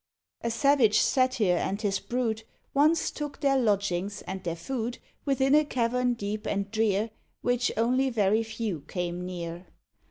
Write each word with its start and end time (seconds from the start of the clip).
A 0.43 0.49
savage 0.49 0.97
Satyr 0.99 1.57
and 1.57 1.79
his 1.79 1.99
brood 1.99 2.41
Once 2.73 3.11
took 3.11 3.39
their 3.39 3.59
lodgings 3.59 4.23
and 4.23 4.43
their 4.43 4.55
food 4.55 4.97
Within 5.25 5.53
a 5.53 5.63
cavern 5.63 6.15
deep 6.15 6.47
and 6.47 6.71
drear, 6.71 7.11
Which 7.43 7.71
only 7.77 8.09
very 8.09 8.41
few 8.41 8.81
came 8.87 9.23
near. 9.23 9.67